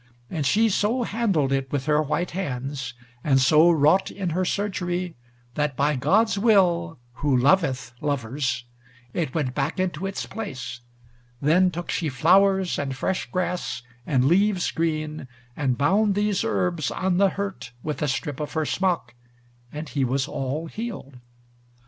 [0.31, 5.15] And she so handled it with her white hands, and so wrought in her surgery,
[5.53, 8.65] that by God's will who loveth lovers,
[9.13, 10.79] it went back into its place.
[11.39, 17.17] Then took she flowers, and fresh grass, and leaves green, and bound these herbs on
[17.17, 19.13] the hurt with a strip of her smock,
[19.71, 21.19] and he was all healed.